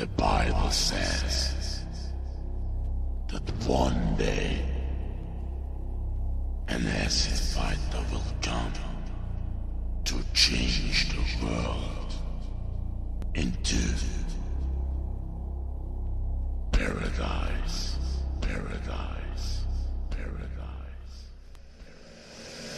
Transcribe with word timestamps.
The 0.00 0.06
Bible 0.06 0.70
says 0.70 1.84
that 3.28 3.42
one 3.66 4.16
day 4.16 4.64
an 6.68 6.86
acid 6.86 7.38
fighter 7.38 8.02
will 8.10 8.24
come 8.40 8.72
to 10.04 10.14
change 10.32 11.10
the 11.10 11.44
world 11.44 12.14
into 13.34 13.76
paradise, 16.72 17.98
paradise, 18.40 19.64
paradise. 20.08 21.26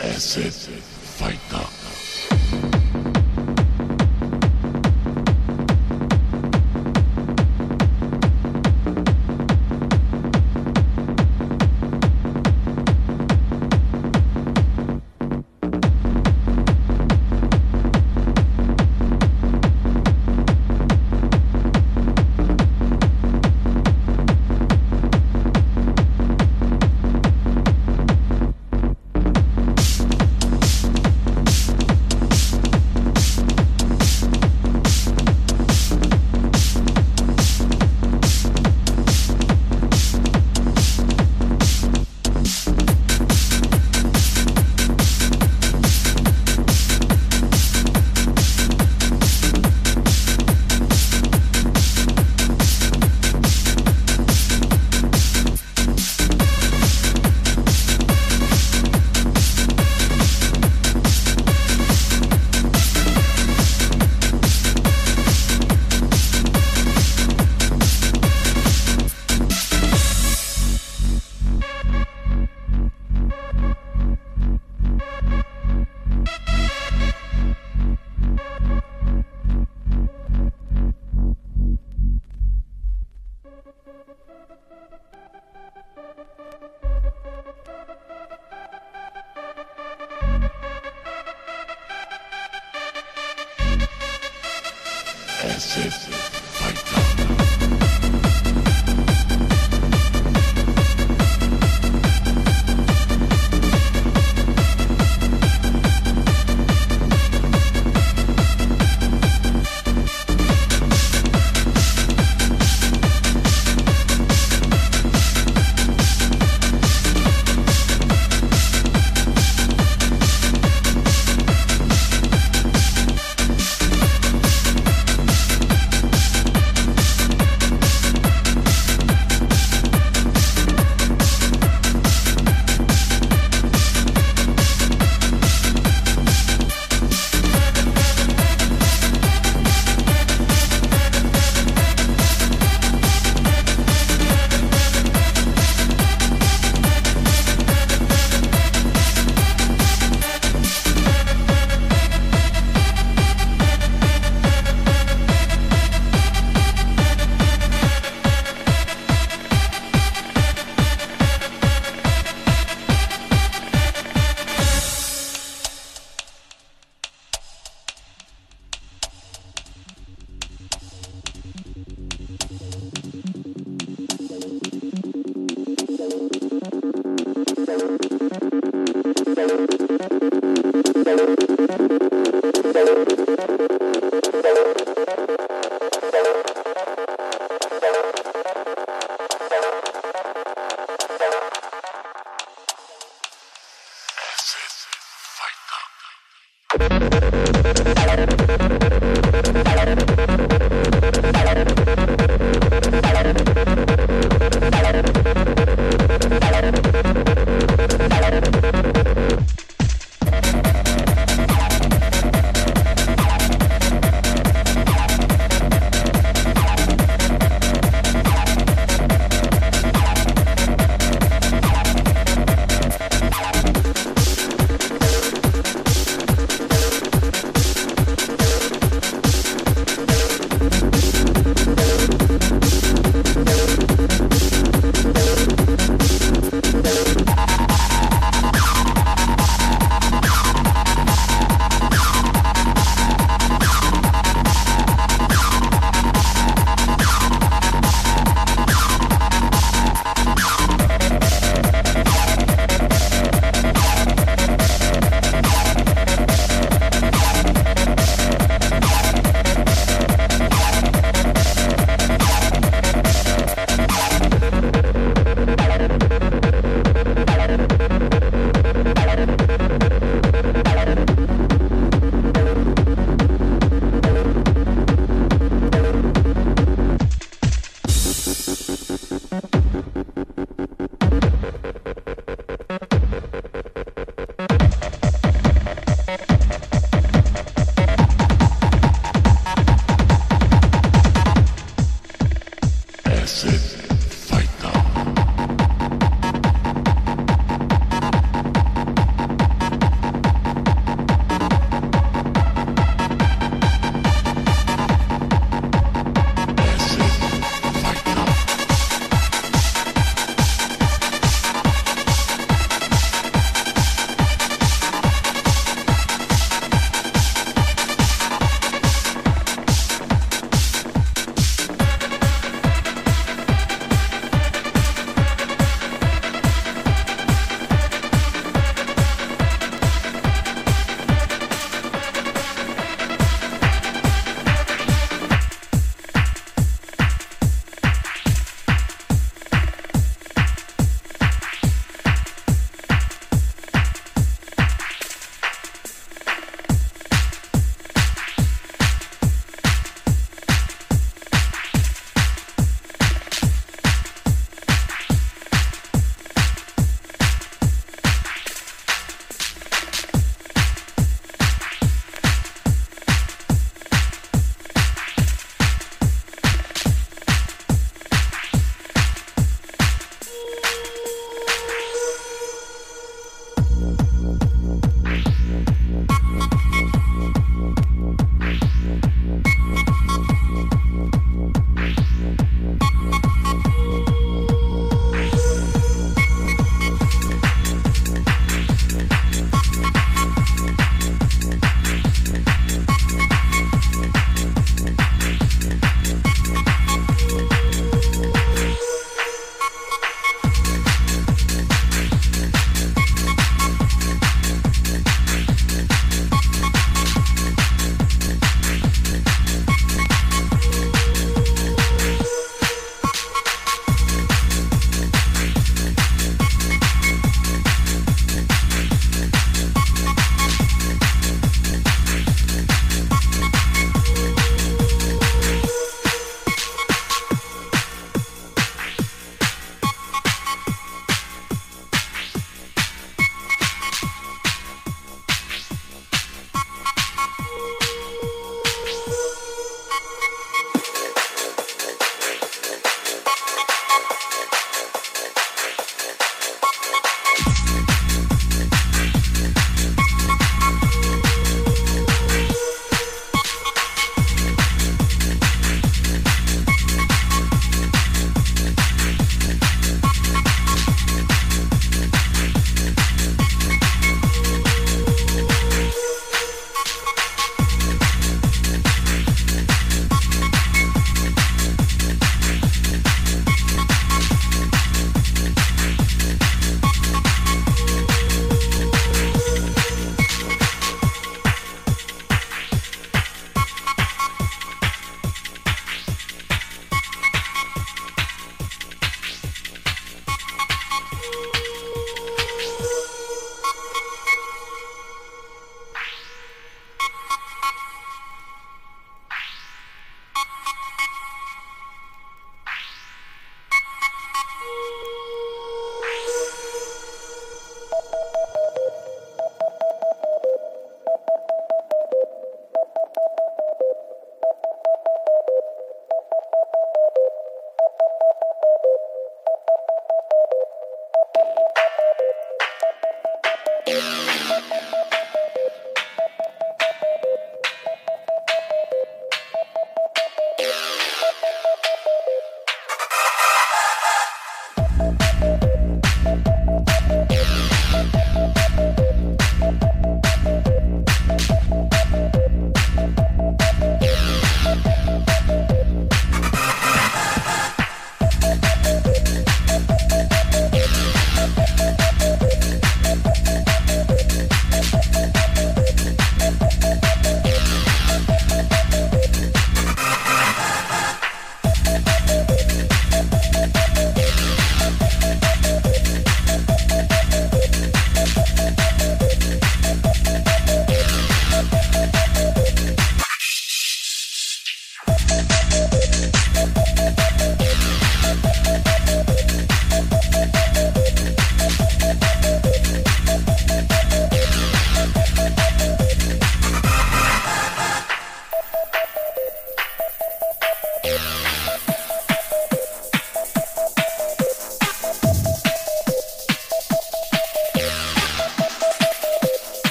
Acid 0.00 0.52
fighter. 0.52 2.73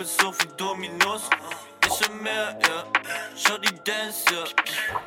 op 0.00 0.06
en 0.06 0.12
sofa 0.18 0.44
dominos. 0.56 1.22
Jeg 1.80 1.90
charmerer, 1.90 2.54
ja. 2.60 2.78
Shorty 3.36 3.72
dance, 3.84 4.24
ja 4.32 4.44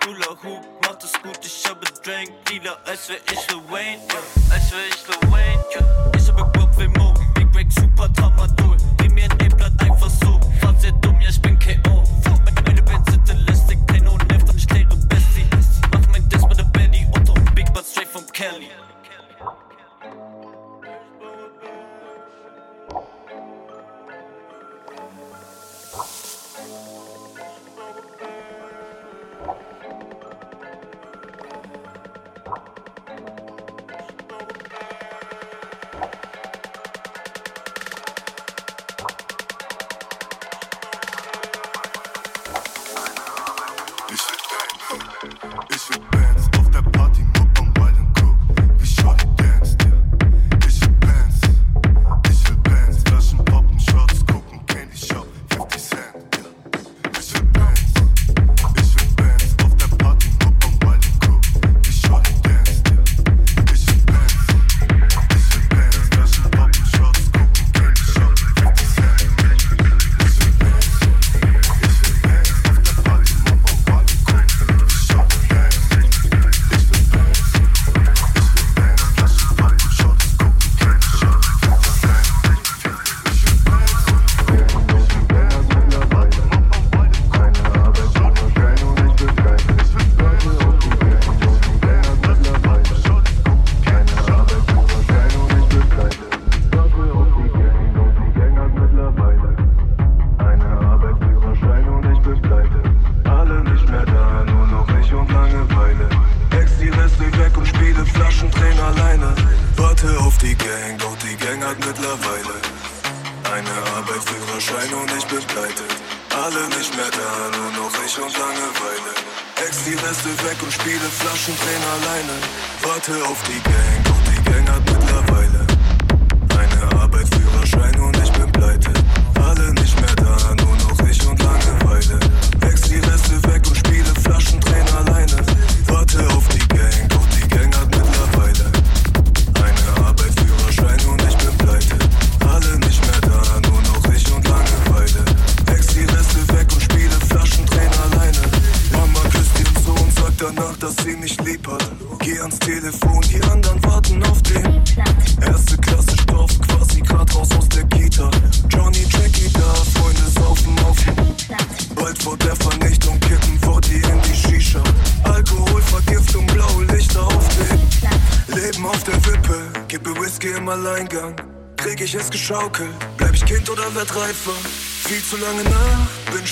Hula 0.05 0.35
hoop, 0.41 0.63
macht 0.81 1.03
das 1.03 1.13
Gute, 1.21 1.47
ich 1.47 1.65
habe 1.69 1.85
Drink. 2.03 2.29
Dealer, 2.45 2.77
als 2.85 3.09
wär 3.09 3.17
ich 3.31 3.47
Lil 3.49 3.61
Wayne, 3.69 4.01
ja. 4.13 4.19
Als 4.53 4.71
wär 4.71 4.87
ich 4.87 5.07
Lil 5.07 5.31
Wayne, 5.31 5.63
ja. 5.73 5.81
Ich 6.17 6.27
habe 6.29 6.45
Bock 6.45 6.69
wie 6.77 6.87
Mogen, 6.87 7.33
Big 7.33 7.51
Break, 7.51 7.71
super 7.71 8.11
Tramadol 8.13 8.77
Nimm 9.01 9.13
mir 9.13 9.23
ein 9.23 9.39
E-Blatt 9.39 9.73
einfach 9.79 10.09
so 10.09 10.39
Fand 10.61 10.79
sehr 10.81 10.91
dumm, 11.03 11.19
ja 11.21 11.29
ich 11.29 11.41
bin 11.41 11.57
K.O. 11.57 12.03
Meine 12.65 12.81
Band 12.83 13.09
sind 13.09 13.29
in 13.29 13.37
Listig, 13.45 13.79
kein 13.87 14.07
Ohrenheft, 14.07 14.47
ich 14.55 14.69
leere 14.71 14.95
Bestie 15.09 15.45
Mach 15.91 16.07
mein 16.11 16.27
Diss 16.29 16.45
mit 16.47 16.57
der 16.57 16.65
Belly, 16.65 17.07
Otto, 17.15 17.33
Big 17.55 17.71
Bad 17.73 17.85
straight 17.85 18.09
vom 18.09 18.25
Kelly 18.31 18.69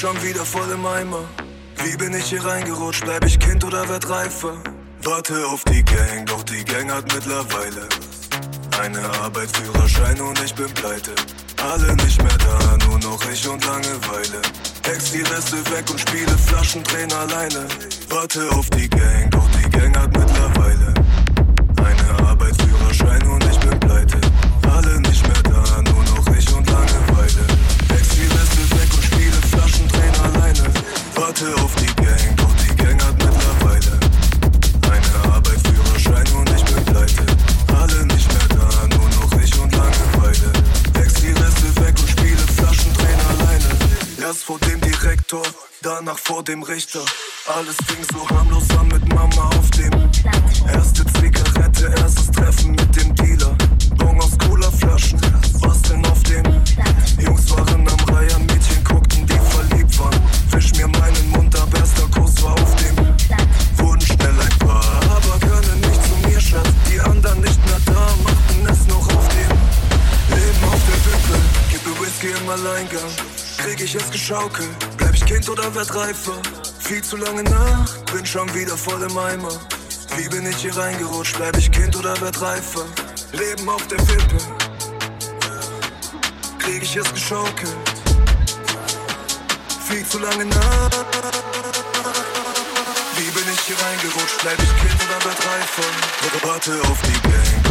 schon 0.02 0.24
wieder 0.24 0.44
voll 0.44 0.72
im 0.72 0.84
Eimer. 0.84 1.24
Wie 1.84 1.96
bin 1.96 2.12
ich 2.16 2.26
hier 2.26 2.44
reingerutscht? 2.44 3.06
Bleib 3.06 3.24
ich 3.24 3.38
Kind 3.38 3.64
oder 3.64 3.88
werd 3.88 4.10
reifer? 4.10 4.56
Warte 5.04 5.46
auf 5.46 5.64
die 5.66 5.84
Gang, 5.84 6.26
doch 6.26 6.42
die 6.42 6.66
Gang 6.66 6.92
hat 6.92 7.06
mittlerweile 7.14 7.88
eine 8.82 9.04
Arbeit, 9.22 9.56
Führerschein 9.56 10.20
und 10.22 10.44
ich 10.44 10.56
bin 10.56 10.74
pleite. 10.74 11.12
Alle 11.72 11.96
nicht 11.98 12.18
mehr 12.18 12.38
da, 12.40 12.78
nur 12.88 12.98
noch 12.98 13.22
ich 13.32 13.48
und 13.48 13.64
Langeweile. 13.64 14.42
Hex 14.88 15.12
die 15.12 15.22
Reste 15.22 15.58
weg 15.70 15.86
und 15.92 16.00
spiele 16.00 16.36
Flaschendrehen 16.48 17.14
alleine. 17.14 17.68
Warte 18.10 18.50
auf 18.54 18.68
die 18.72 18.90
Gang, 18.90 19.30
doch 19.30 19.48
die 19.52 19.70
Gang 19.70 19.96
hat 19.96 20.12
mittlerweile 20.18 20.96
eine 21.78 22.28
Arbeit, 22.28 22.56
Führerschein 22.60 23.22
und 23.28 23.44
ich 23.44 23.60
bin 23.60 23.80
pleite. 23.80 24.20
Alle 24.68 25.00
nicht 25.02 25.28
mehr 25.28 25.31
Warte 31.32 31.56
auf 31.64 31.74
die 31.76 31.86
Gang, 31.96 32.36
doch 32.36 32.54
die 32.58 32.76
Gang 32.76 33.02
hat 33.02 33.14
mittlerweile 33.14 34.00
eine 34.84 35.34
Arbeit, 35.34 35.60
Führerschein 35.66 36.28
und 36.36 36.50
ich 36.50 36.66
bin 36.66 36.84
pleite. 36.84 37.26
Alle 37.74 38.06
nicht 38.08 38.28
mehr 38.28 38.48
da, 38.50 38.88
nur 38.98 39.08
noch 39.08 39.42
ich 39.42 39.58
und 39.58 39.74
Langeweile. 39.74 40.52
Hex 40.94 41.14
die 41.14 41.32
Reste 41.32 41.74
weg 41.78 41.96
und 41.98 42.10
spiele 42.10 42.36
Flaschendrehen 42.36 43.20
alleine. 43.30 43.70
Erst 44.22 44.44
vor 44.44 44.60
dem 44.60 44.82
Direktor, 44.82 45.44
danach 45.82 46.20
vor 46.20 46.44
dem 46.44 46.64
Richter. 46.64 47.00
Alles 47.48 47.78
fing 47.88 48.04
so 48.12 48.30
harmlos 48.30 48.70
an 48.78 48.90
mit 48.90 49.08
Mama 49.14 49.50
auf 49.58 49.72
dem 49.72 49.94
Erste 50.68 51.06
Zigarette, 51.14 51.94
erstes 51.98 52.30
Treffen 52.32 52.72
mit 52.72 52.94
dem 52.94 53.16
Dealer. 53.16 53.56
Bon 53.96 54.20
aus 54.20 54.38
Colaflaschen, 54.38 55.22
was 55.62 55.82
denn 55.84 56.06
auf 56.08 56.22
dem? 56.24 56.44
Jungs 57.24 57.50
waren 57.52 57.88
am 57.88 58.14
Reihe, 58.14 58.51
Alleingang. 72.52 73.12
Krieg 73.60 73.80
ich 73.80 73.96
es 73.96 74.12
geschaukelt? 74.12 74.68
Bleib 74.98 75.14
ich 75.14 75.26
Kind 75.26 75.48
oder 75.48 75.74
werd 75.74 75.96
reifer? 75.96 76.34
Viel 76.80 77.02
zu 77.02 77.16
lange 77.16 77.44
nach, 77.44 77.98
bin 78.14 78.26
schon 78.26 78.54
wieder 78.54 78.76
voll 78.76 79.02
im 79.02 79.18
Eimer. 79.18 79.58
Wie 80.18 80.28
bin 80.28 80.46
ich 80.46 80.58
hier 80.58 80.76
reingerutscht? 80.76 81.38
Bleib 81.38 81.56
ich 81.58 81.72
Kind 81.72 81.96
oder 81.96 82.20
werd 82.20 82.42
reifer? 82.42 82.86
Leben 83.32 83.70
auf 83.70 83.88
der 83.88 84.00
Wippe. 84.00 84.38
Krieg 86.60 86.84
ich 86.84 86.96
es 86.98 87.14
geschaukelt? 87.14 87.78
Viel 89.88 90.06
zu 90.06 90.20
lange 90.20 90.46
nach. 90.46 90.90
Wie 93.16 93.32
bin 93.32 93.46
ich 93.54 93.62
hier 93.62 93.78
reingerutscht? 93.80 94.42
Bleib 94.42 94.60
ich 94.62 94.76
Kind 94.82 95.02
oder 95.06 95.26
werd 95.26 95.40
reifer? 95.40 96.48
Warte 96.48 96.82
auf 96.90 97.00
die 97.04 97.22
Gang 97.30 97.71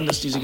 sagen, 0.00 0.06
dass 0.06 0.20
diese 0.20 0.40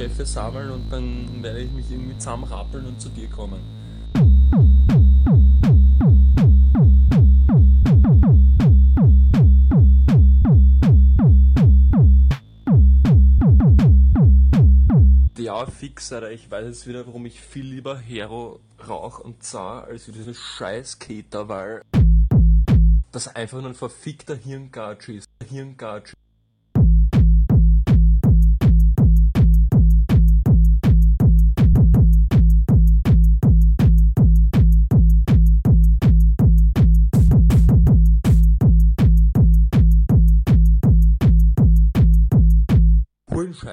Sinneskräfte 0.00 0.24
sammeln 0.24 0.70
und 0.70 0.90
dann 0.90 1.42
werde 1.42 1.60
ich 1.60 1.70
mich 1.72 1.90
irgendwie 1.90 2.16
zusammenrappeln 2.16 2.86
und 2.86 3.00
zu 3.00 3.10
dir 3.10 3.28
kommen. 3.28 3.60
Ja, 15.36 15.66
fix, 15.66 16.12
Alter. 16.12 16.30
Ich 16.30 16.50
weiß 16.50 16.66
jetzt 16.66 16.86
wieder, 16.86 17.06
warum 17.06 17.26
ich 17.26 17.40
viel 17.40 17.66
lieber 17.66 17.98
Hero 17.98 18.60
rauch 18.88 19.18
und 19.18 19.42
zah, 19.42 19.80
als 19.80 20.08
wie 20.08 20.12
diesen 20.12 20.34
scheiß 20.34 20.98
Keter, 20.98 21.48
weil 21.48 21.82
das 23.12 23.28
einfach 23.28 23.58
nur 23.60 23.70
ein 23.70 23.74
verfickter 23.74 24.36
Hirngatsch 24.36 25.08
ist. 25.10 25.28
Hirngatsch. 25.46 26.14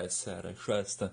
Alter. 0.07 0.55
Scheiße. 0.55 1.11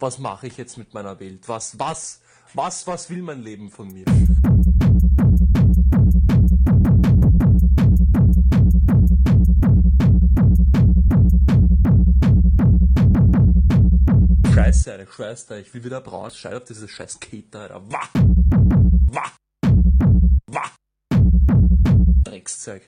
Was 0.00 0.18
mache 0.18 0.48
ich 0.48 0.56
jetzt 0.56 0.78
mit 0.78 0.92
meiner 0.94 1.20
Welt? 1.20 1.48
Was, 1.48 1.78
was, 1.78 2.20
was, 2.54 2.86
was 2.88 3.08
will 3.08 3.22
mein 3.22 3.42
Leben 3.42 3.70
von 3.70 3.86
mir? 3.92 4.04
Scheiße, 14.52 14.92
Alter, 14.92 15.12
Scheiße, 15.12 15.60
ich 15.60 15.72
will 15.72 15.84
wieder 15.84 16.04
raus. 16.04 16.36
Scheiß 16.36 16.54
auf 16.54 16.64
dieses 16.64 16.90
scheiß 16.90 17.20
Keter, 17.20 17.60
Alter. 17.60 17.82
Wah! 17.88 18.08
Wah! 19.12 19.41
Wah! 20.52 20.70
Dreckszeug. 22.24 22.82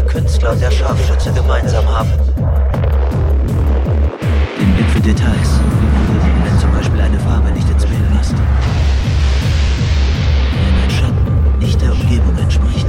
diese 0.00 0.06
Künstler 0.06 0.52
und 0.52 0.60
der 0.60 0.70
Scharfschütze 0.70 1.32
gemeinsam 1.32 1.86
haben. 1.88 2.10
Den 4.58 4.74
Blick 4.74 4.86
für 4.90 5.00
Details, 5.00 5.60
wenn 6.44 6.58
zum 6.58 6.72
Beispiel 6.72 7.00
eine 7.00 7.18
Farbe 7.18 7.50
nicht 7.50 7.68
ins 7.68 7.84
Bild 7.84 8.14
passt, 8.14 8.34
wenn 10.64 10.84
ein 10.84 10.90
Schatten 10.90 11.58
nicht 11.58 11.80
der 11.80 11.92
Umgebung 11.92 12.36
entspricht. 12.38 12.86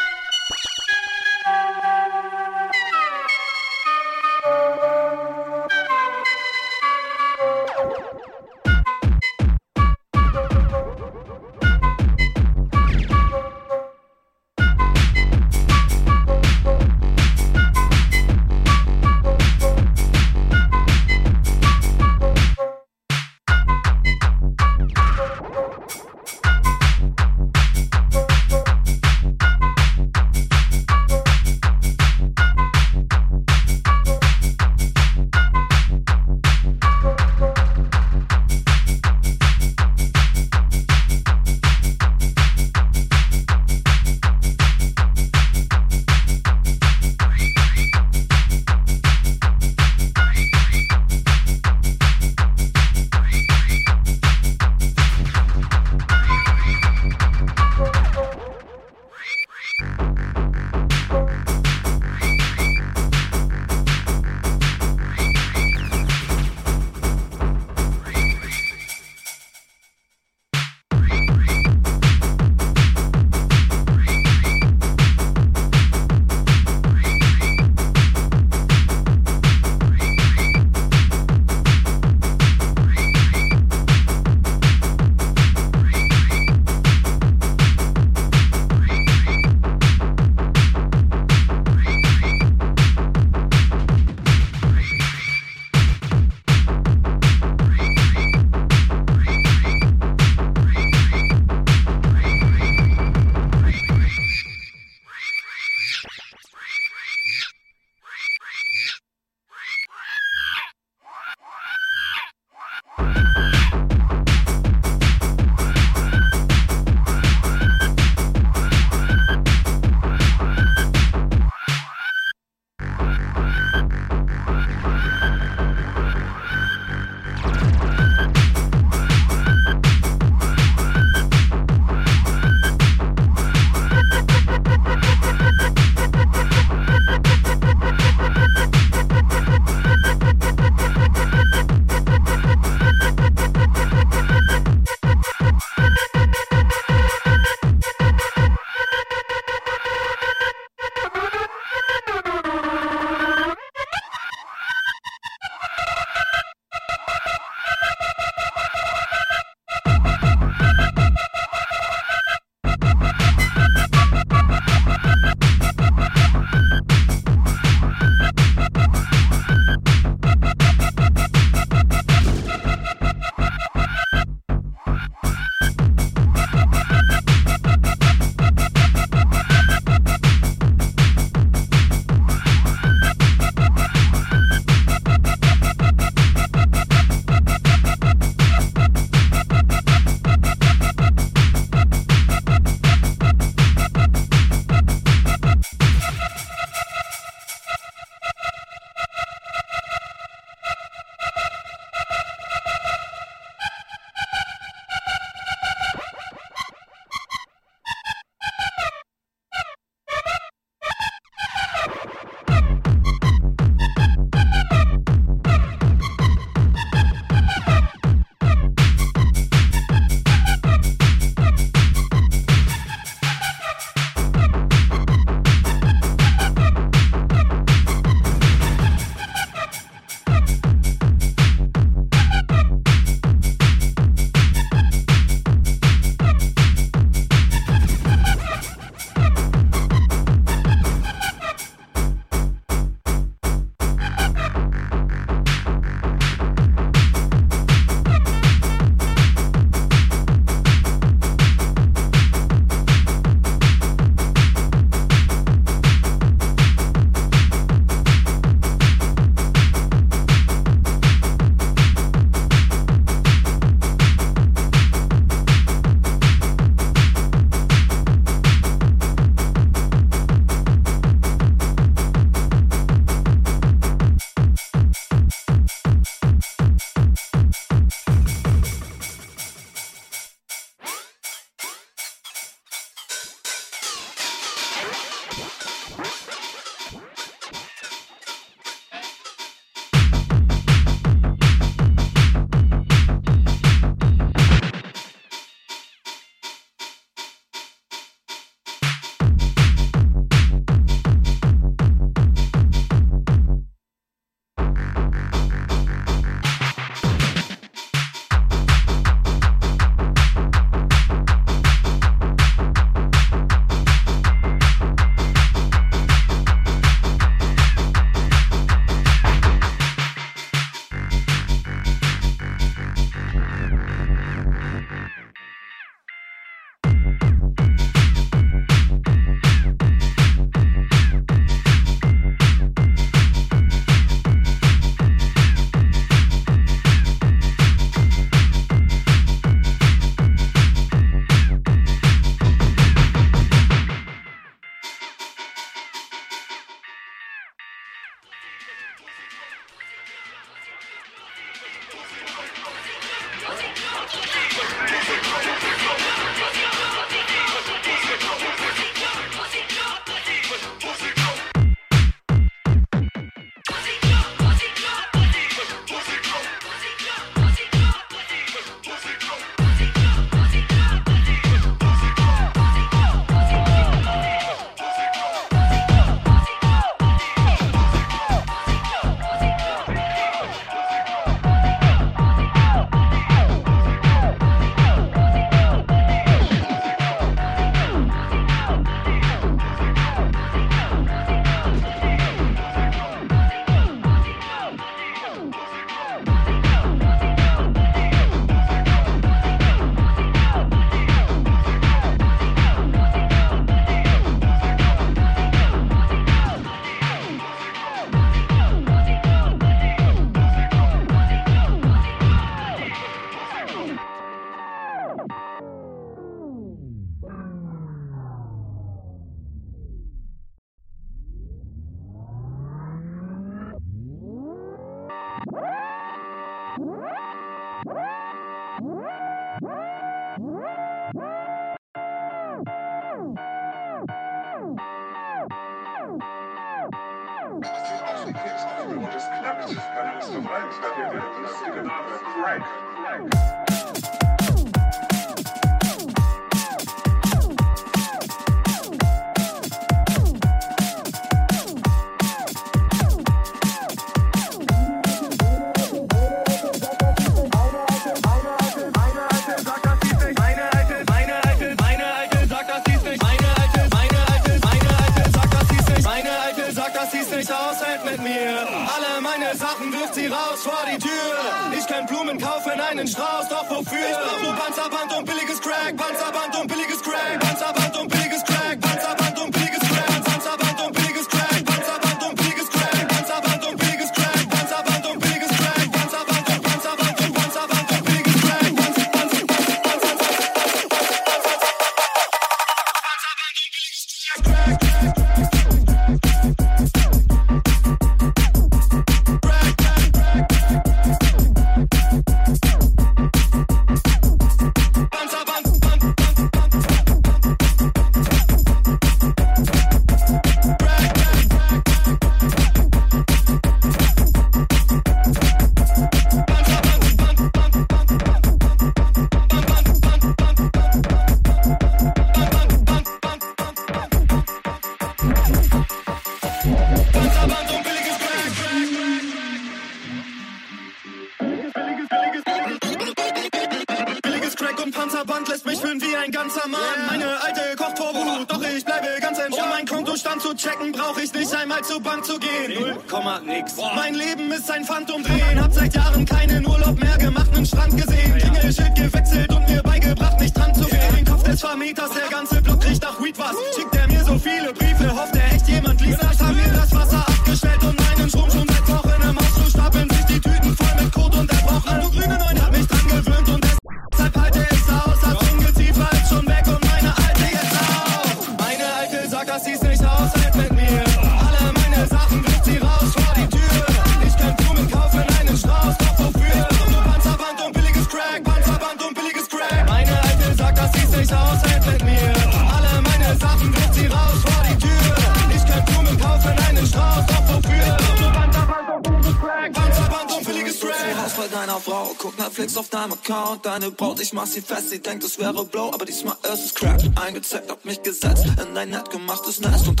mach 594.38 594.46
sie 594.46 594.60
fest, 594.60 594.90
sie 594.90 595.00
denkt, 595.00 595.24
es 595.24 595.36
wäre 595.40 595.64
Blow, 595.64 595.90
aber 595.92 596.04
diesmal 596.04 596.36
ist 596.52 596.66
es 596.66 596.74
Crack. 596.74 597.00
Eingezeigt, 597.16 597.68
hab 597.68 597.84
mich 597.84 598.00
gesetzt 598.02 598.46
in 598.46 598.76
ein 598.76 598.90
nett 598.90 599.10
gemachtes 599.10 599.58
Nest 599.58 599.88
und 599.88 600.00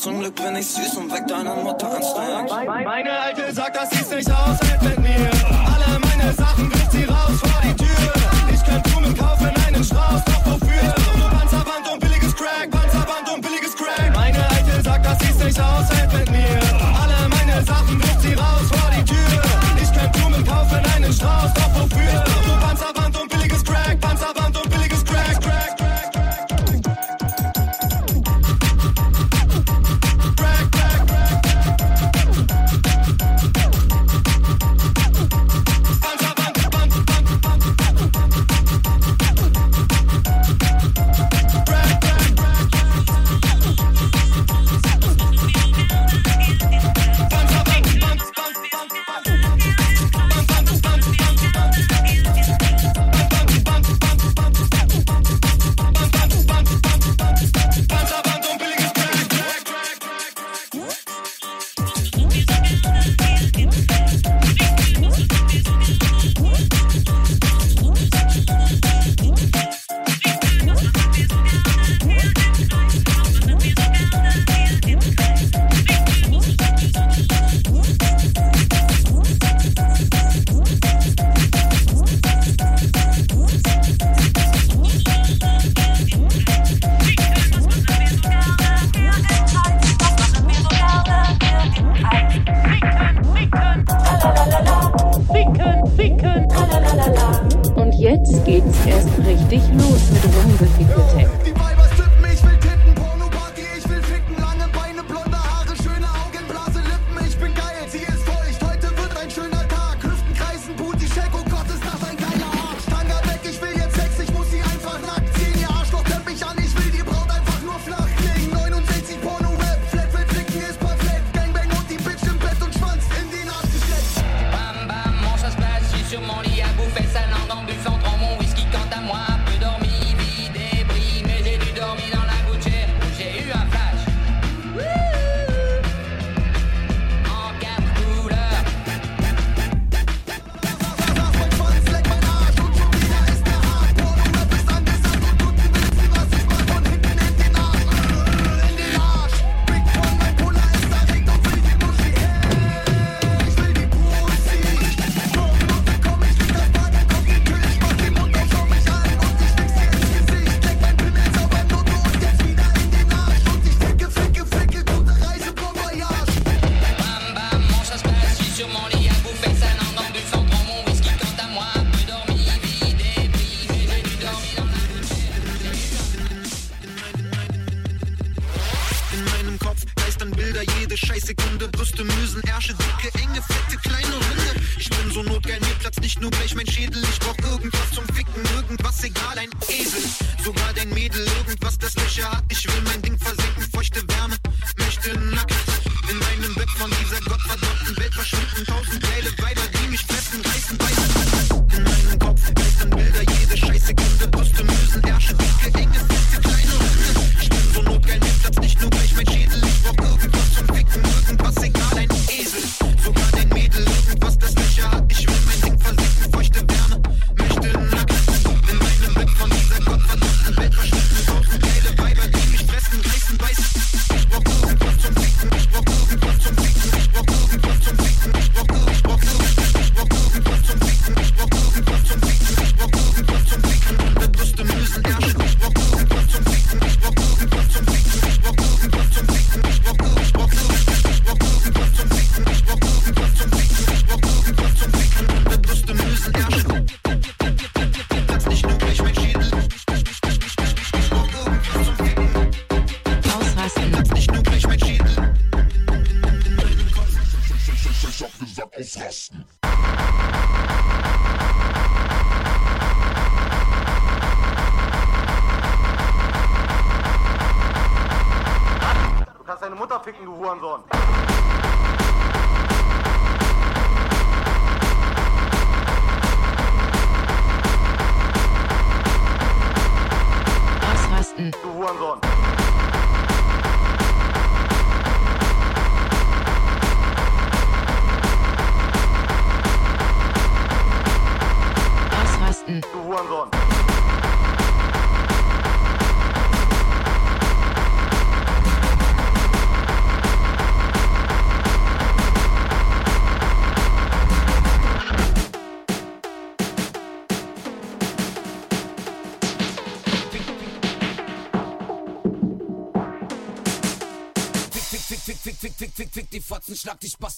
zum 0.00 0.20
Glück 0.20 0.34
bin 0.36 0.56
ich 0.56 0.66
süß 0.66 0.96
und 0.96 1.12
weg 1.12 1.26
deine 1.26 1.50
Mutter 1.50 1.92
ans 1.92 2.14
Meine 2.14 3.12
Alte 3.20 3.52
sagt, 3.52 3.76
dass 3.76 3.90
sie 3.90 4.04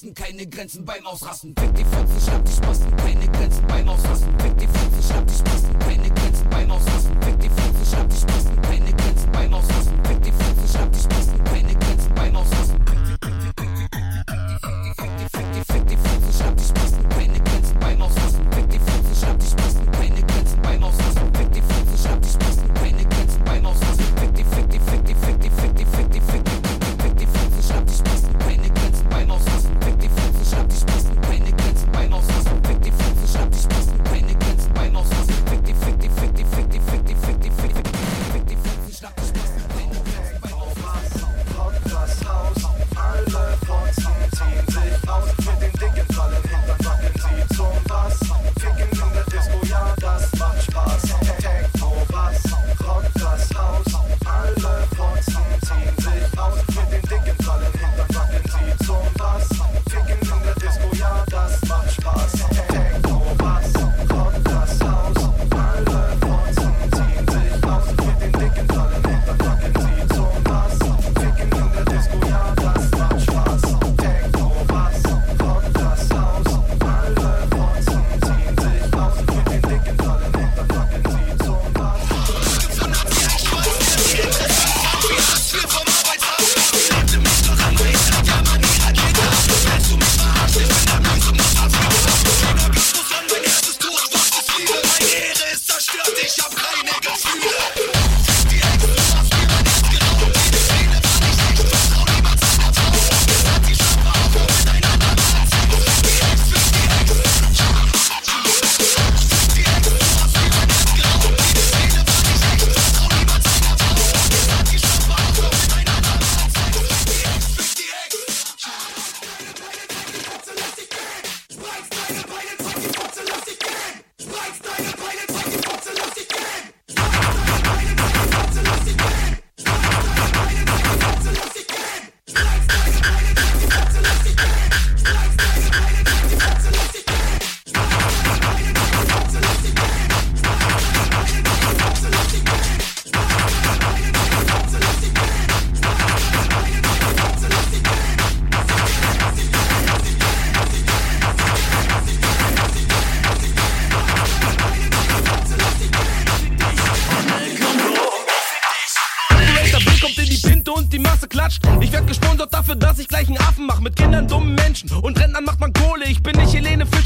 Spasten, 0.02 0.14
keine 0.14 0.46
Grenzen 0.46 0.84
beim 0.84 1.06
Ausrasten. 1.06 1.54
Weg 1.56 1.74
die 1.76 1.84
Fotzen, 1.84 2.20
schlag 2.20 2.44
die 2.44 2.52
Spasten, 2.52 2.96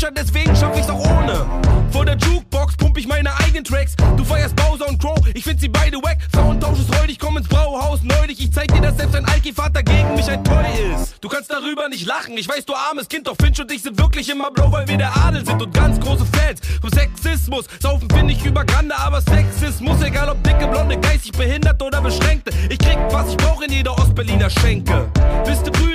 Fischer, 0.07 0.11
deswegen 0.12 0.57
schaff 0.57 0.77
ich's 0.78 0.89
auch 0.89 0.99
ohne. 0.99 1.47
Vor 1.91 2.05
der 2.05 2.16
Jukebox 2.16 2.77
pump 2.77 2.99
ich 2.99 3.07
meine 3.07 3.31
eigenen 3.39 3.65
Tracks. 3.65 3.95
Du 4.16 4.24
feierst 4.24 4.55
Bowser 4.57 4.89
und 4.89 5.01
Crow, 5.01 5.19
ich 5.35 5.45
find 5.45 5.61
sie 5.61 5.69
beide 5.69 5.97
wack. 5.99 6.19
Soundtausch 6.35 6.78
ist 6.81 7.01
räudig, 7.01 7.19
komm 7.19 7.37
ins 7.37 7.49
Brauhaus 7.49 8.01
neulich. 8.03 8.41
Ich 8.41 8.53
zeig 8.53 8.73
dir, 8.73 8.81
dass 8.81 8.97
selbst 8.97 9.15
ein 9.16 9.24
Alki-Vater 9.24 9.83
gegen 9.83 10.15
mich 10.15 10.28
ein 10.28 10.43
Toy 10.45 10.65
ist. 10.95 11.16
Du 11.20 11.28
kannst 11.28 11.51
darüber 11.51 11.89
nicht 11.89 12.07
lachen, 12.07 12.37
ich 12.37 12.49
weiß, 12.49 12.65
du 12.66 12.74
armes 12.74 13.09
Kind, 13.09 13.27
doch 13.27 13.37
Finch 13.41 13.61
und 13.61 13.70
ich 13.73 13.83
sind 13.83 13.99
wirklich 13.99 14.28
immer 14.28 14.51
blau, 14.51 14.70
weil 14.70 14.87
wir 14.89 14.97
der 14.97 15.16
Adel 15.16 15.45
sind 15.45 15.61
und 15.61 15.73
ganz 15.73 15.99
große 16.01 16.27
Fans 16.27 16.61
vom 16.81 16.91
Sexismus. 16.91 17.66
Saufen 17.81 18.09
finde 18.11 18.35
ich 18.35 18.45
über 18.45 18.65
Grande, 18.65 18.97
aber 18.99 19.20
Sexismus, 19.20 20.03
egal 20.03 20.28
ob 20.28 20.43
dicke, 20.45 20.66
blonde, 20.69 20.99
geistig 20.99 21.33
behindert 21.33 21.83
oder 21.83 22.01
beschränkte. 22.01 22.51
Ich 22.69 22.78
krieg, 22.78 22.99
was 23.11 23.31
ich 23.31 23.37
brauch 23.37 23.62
in 23.62 23.73
jeder 23.73 23.97
Ostberliner 23.99 24.51
Schenke. 24.51 25.09
Bist 25.45 25.66
du 25.66 25.86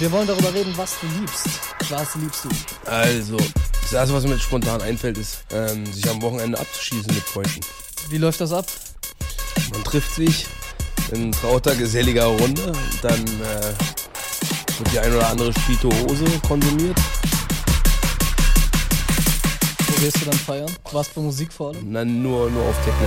wir 0.00 0.10
wollen 0.12 0.26
darüber 0.26 0.52
reden, 0.54 0.72
was 0.76 0.96
du 1.00 1.06
liebst. 1.20 1.46
Was 1.90 2.14
liebst 2.14 2.44
du? 2.44 2.48
Also, 2.90 3.36
das 3.82 3.92
erste, 3.92 4.14
was 4.14 4.24
mir 4.24 4.30
jetzt 4.30 4.42
spontan 4.42 4.80
einfällt, 4.80 5.18
ist, 5.18 5.44
ähm, 5.52 5.84
sich 5.92 6.08
am 6.08 6.22
Wochenende 6.22 6.58
abzuschießen 6.58 7.14
mit 7.14 7.22
Freunden. 7.22 7.60
Wie 8.08 8.16
läuft 8.16 8.40
das 8.40 8.52
ab? 8.52 8.64
Man 9.72 9.84
trifft 9.84 10.14
sich 10.14 10.46
in 11.12 11.32
trauter, 11.32 11.76
geselliger 11.76 12.24
Runde, 12.26 12.72
dann 13.02 13.20
äh, 13.20 13.74
wird 14.78 14.92
die 14.92 14.98
ein 15.00 15.12
oder 15.12 15.28
andere 15.28 15.52
Spirituose 15.52 16.24
konsumiert. 16.48 16.98
Wo 19.86 20.00
gehst 20.00 20.16
du 20.22 20.24
dann 20.24 20.38
feiern? 20.38 20.70
Was 20.92 21.08
für 21.08 21.20
Musik 21.20 21.52
vor 21.52 21.74
allem? 21.74 21.92
Dann 21.92 22.22
nur, 22.22 22.50
nur 22.50 22.64
auf 22.64 22.76
Techno. 22.84 23.06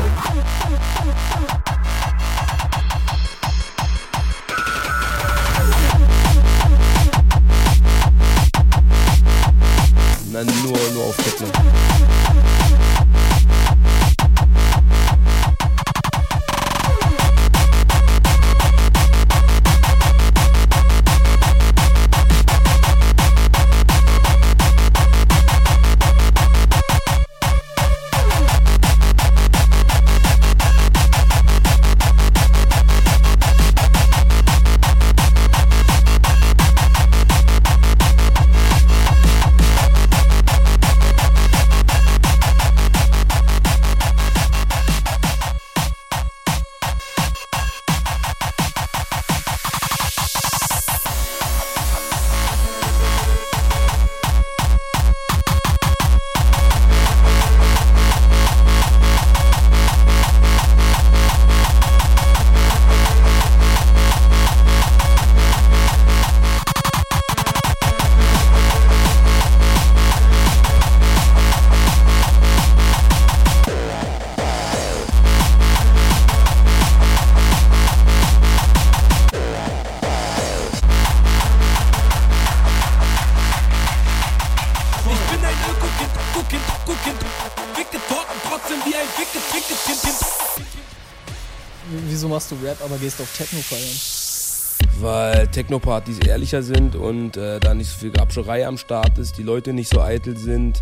Rap, 92.73 92.81
aber 92.83 92.97
gehst 92.97 93.21
auf 93.21 93.31
Techno 93.35 93.59
feiern? 93.59 94.99
Weil 94.99 95.47
Techno-Partys 95.47 96.19
ehrlicher 96.19 96.63
sind 96.63 96.95
und 96.95 97.37
äh, 97.37 97.59
da 97.59 97.73
nicht 97.73 97.89
so 97.89 97.99
viel 97.99 98.11
Grabscherei 98.11 98.65
am 98.65 98.77
Start 98.77 99.17
ist, 99.17 99.37
die 99.37 99.43
Leute 99.43 99.73
nicht 99.73 99.89
so 99.89 100.01
eitel 100.01 100.37
sind. 100.37 100.81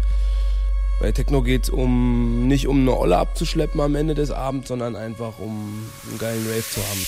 Bei 1.00 1.12
Techno 1.12 1.42
geht's 1.42 1.70
um 1.70 2.48
nicht 2.48 2.68
um 2.68 2.82
eine 2.82 2.96
Olle 2.96 3.18
abzuschleppen 3.18 3.82
am 3.82 3.96
Ende 3.96 4.14
des 4.14 4.32
Abends, 4.32 4.68
sondern 4.68 4.96
einfach 4.96 5.40
um 5.40 5.90
einen 6.08 6.20
geilen 6.20 6.46
Rave 6.48 6.64
zu 6.70 6.82
haben. 6.82 7.02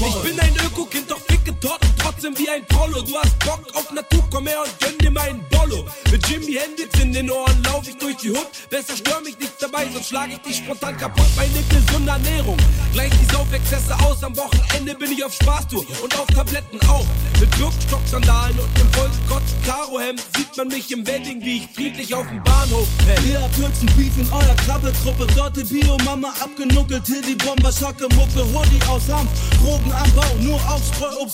Ich 0.00 0.30
bin 0.30 0.40
ein 0.40 0.54
Öko-Kind, 0.66 1.10
doch 1.10 1.20
ficke 1.40 1.58
Torten 1.60 1.88
trotzdem 1.98 2.36
wie 2.38 2.48
ein 2.48 2.64
Prollo. 2.66 3.02
Du 3.02 3.16
hast 3.16 3.38
Bock 3.40 3.62
auf 3.74 3.90
Natur, 3.92 4.24
komm 4.30 4.46
her 4.46 4.58
und 4.64 4.80
gönn 4.80 4.98
dir 4.98 5.10
meinen 5.10 5.44
Bollo. 5.50 5.84
Mit 6.10 6.26
Jimi 6.28 6.52
Hendrix 6.52 6.98
in 7.00 7.12
den 7.12 7.30
Ohren 7.30 7.62
lauf 7.64 7.86
ich 7.88 7.96
durch 7.96 8.16
die 8.16 8.30
Hut. 8.30 8.46
Besser 8.68 8.96
stör 8.96 9.20
mich 9.20 9.38
nicht 9.38 9.52
dabei, 9.60 9.88
sonst 9.92 10.08
schlag 10.08 10.28
ich 10.30 10.38
dich 10.38 10.56
spontan 10.56 10.96
kaputt. 10.96 11.26
Meine 11.36 11.62
gesunde 11.68 12.10
Ernährung 12.10 12.56
gleicht 12.92 13.14
die 13.20 13.32
Saufexzesse 13.32 13.94
aus. 14.00 14.22
Am 14.22 14.36
Wochenende 14.36 14.94
bin 14.94 15.12
ich 15.12 15.24
auf 15.24 15.34
Spaßtour 15.34 15.84
und 16.02 16.18
auf 16.18 16.26
Tabletten 16.28 16.80
auch. 16.88 17.06
Mit 17.40 17.50
Birkenstock-Sandalen 17.56 18.58
und 18.58 18.78
dem 18.78 18.92
vollgekotzten 18.92 19.62
Karohemd 19.64 20.22
sieht 20.36 20.56
man 20.56 20.68
mich 20.68 20.90
im 20.92 21.06
Wedding, 21.06 21.42
wie 21.42 21.58
ich 21.58 21.68
friedlich 21.74 22.14
auf 22.14 22.26
dem 22.28 22.42
Bahnhof 22.42 22.86
penn. 23.06 23.30
Ihr 23.30 23.40
habt 23.40 23.56
höchsten 23.56 23.86
Beef 23.96 24.16
in 24.18 24.30
eurer 24.30 24.56
Krabbeltruppe. 24.66 25.26
Sorte 25.34 25.64
Bio, 25.64 25.96
Mama 26.04 26.32
abgenuckelt. 26.40 27.02
Die 27.08 27.34
Bomber, 27.34 27.72
Schocke, 27.72 28.08
Mucke, 28.14 28.44
Hoodie 28.52 28.80
aus 28.88 29.08
Hanf. 29.08 29.30
Drogen 29.62 29.92
am 29.92 30.10
Bau, 30.12 30.34
nur 30.40 30.60
auf 30.68 30.80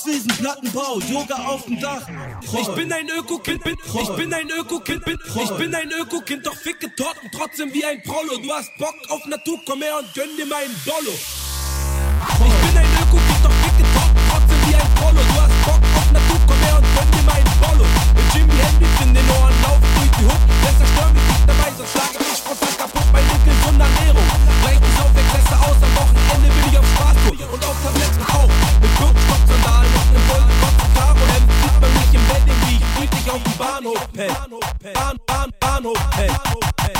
Streuobstwiesen, 0.06 0.28
Plattenbau. 0.38 1.00
Yoga 1.00 1.34
auf 1.46 1.64
dem 1.64 1.80
Dach. 1.80 2.06
Ich 2.40 2.68
bin 2.68 2.92
ein 2.92 3.08
Öko-Kind, 3.08 3.64
bin, 3.64 3.76
ich 4.00 4.08
bin 4.10 4.32
ein 4.32 4.48
Öko-Kind, 4.48 5.04
bin, 5.04 5.18
ich 5.42 5.50
bin 5.50 5.74
ein 5.74 5.90
Öko-Kind, 5.90 6.46
doch 6.46 6.54
ficke 6.54 6.94
Torten 6.94 7.30
trotzdem 7.32 7.72
wie 7.72 7.84
ein 7.84 8.02
Prollo. 8.02 8.38
Du 8.38 8.52
hast 8.52 8.70
Bock 8.78 8.94
auf 9.08 9.26
Natur, 9.26 9.58
komm 9.66 9.82
her 9.82 9.98
und 9.98 10.14
gönn 10.14 10.30
dir 10.36 10.46
meinen 10.46 10.74
Bollo. 10.84 11.10
Ich 11.10 12.54
bin 12.62 12.78
ein 12.78 12.90
Öko-Kind, 13.02 13.42
doch 13.42 13.56
ficke 13.66 13.84
Torten 13.94 14.20
trotzdem 14.30 14.60
wie 14.68 14.74
ein 14.74 14.94
Prollo. 14.94 15.20
Du 15.20 15.40
hast 15.40 15.56
Bock 15.66 15.82
auf 15.96 16.12
Natur, 16.12 16.40
komm 16.46 16.60
her 16.62 16.76
und 16.78 16.86
gönn 16.94 17.10
dir 17.10 17.24
meinen 17.26 17.52
Bollo. 17.60 17.86
Mit 18.14 18.26
Jimmy 18.34 18.56
Hendrix 18.62 18.94
in 19.02 19.14
den 19.14 19.28
Ohren 19.30 19.54
lauf 19.62 19.80
ich 19.82 19.90
durch 19.98 20.12
die 20.18 20.24
Hut. 20.24 20.42
Besser 20.62 20.86
stör 20.86 21.08
mich 21.10 21.26
nicht 21.26 21.46
dabei, 21.46 21.70
sonst 21.76 21.92
schlag 21.92 22.10
ich 22.14 22.38
spontan 22.38 22.74
kaputt. 22.78 23.06
Meine 23.12 23.34
gesunde 23.42 23.84
Ernährung 23.84 24.26
gleicht 24.62 24.82
die 24.86 24.94
Saufexzesse 24.94 25.56
aus. 25.66 25.78
Am 25.82 25.92
Wochenende 25.98 26.25
Karohemd 31.76 31.76
sieht 31.76 31.80
man 31.80 31.90
mich 31.92 32.14
im 32.14 32.28
Wedding, 32.28 32.60
wie 32.66 32.76
ich 32.76 32.84
friedlich 32.94 33.30
auf 33.30 33.42
dem 33.42 33.52
Bahnhof 33.58 34.12
penn. 34.12 34.36
Bahn, 34.94 35.16
Bahn, 35.26 35.50
Bahnhof 35.60 36.10
penn. 36.10 36.28
Bahnhof 36.28 36.70
penn. 36.76 36.96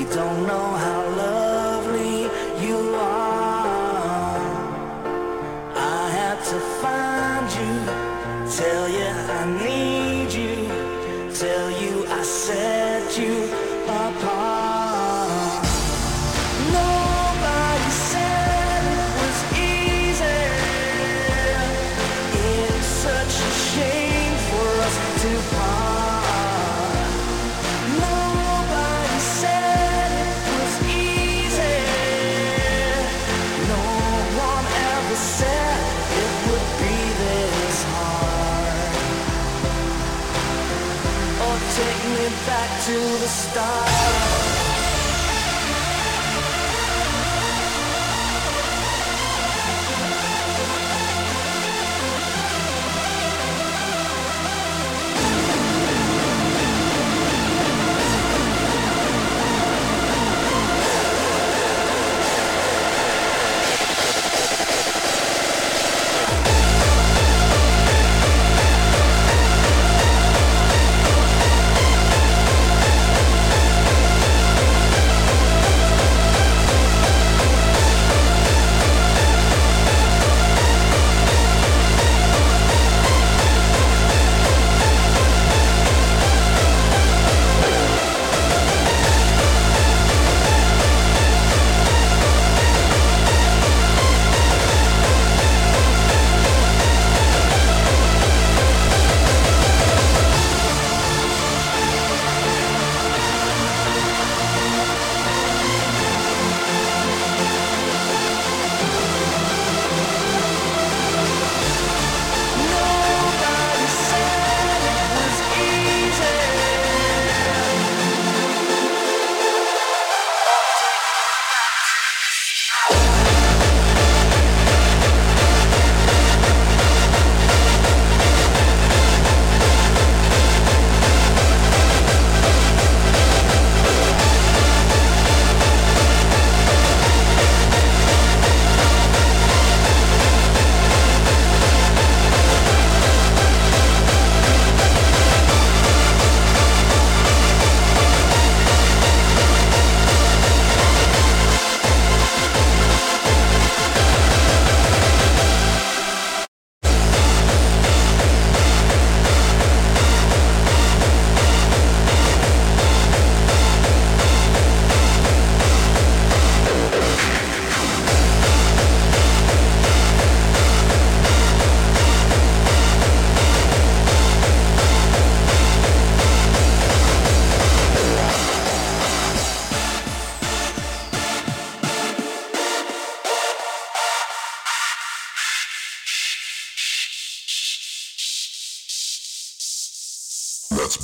You 0.00 0.06
don't 0.06 0.46
know 0.46 0.66
how 0.82 1.16
love. 1.16 1.39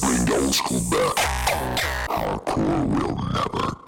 Bring 0.01 0.25
the 0.27 0.37
old 0.37 0.55
school 0.55 0.81
back. 0.91 2.11
Our 2.11 2.39
core 2.41 2.85
will 2.85 3.17
never 3.33 3.86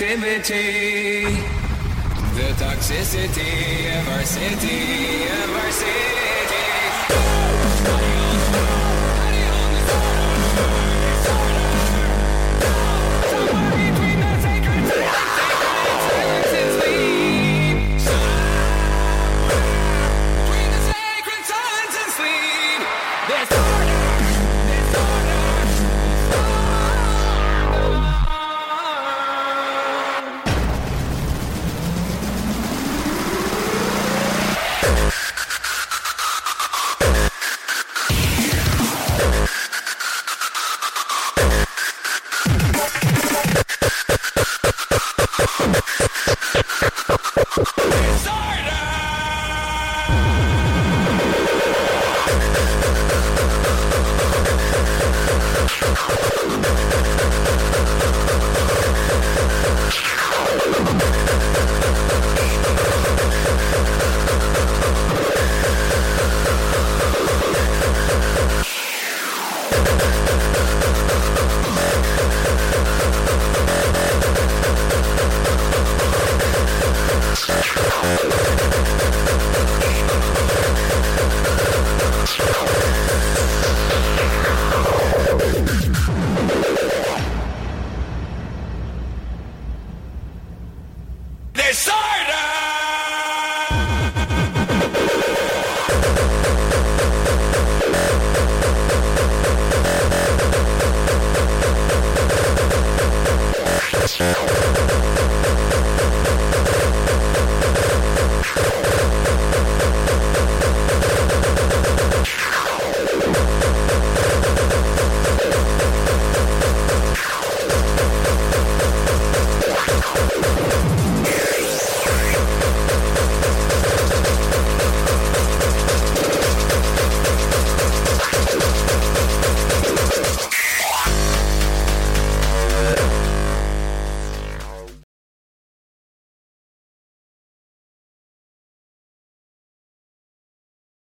থেমেছে 0.00 0.62